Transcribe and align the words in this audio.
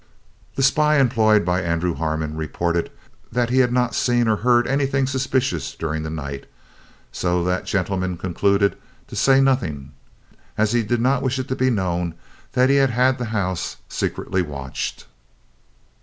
The 0.55 0.63
spy 0.63 0.97
employed 0.97 1.45
by 1.45 1.61
Andrew 1.61 1.93
Harmon 1.93 2.35
reported 2.35 2.89
that 3.31 3.51
he 3.51 3.59
had 3.59 3.71
not 3.71 3.93
seen 3.93 4.27
or 4.27 4.37
heard 4.37 4.65
anything 4.65 5.05
suspicious 5.05 5.75
during 5.75 6.01
the 6.01 6.09
night, 6.09 6.47
so 7.11 7.43
that 7.43 7.65
gentleman 7.65 8.17
concluded 8.17 8.75
to 9.09 9.15
say 9.15 9.39
nothing, 9.39 9.91
as 10.57 10.71
he 10.71 10.81
did 10.81 11.01
not 11.01 11.21
wish 11.21 11.37
it 11.37 11.47
to 11.49 11.55
be 11.55 11.69
known 11.69 12.15
that 12.53 12.71
he 12.71 12.77
had 12.77 12.89
had 12.89 13.19
the 13.19 13.25
house 13.25 13.77
secretly 13.89 14.41
watched. 14.41 15.05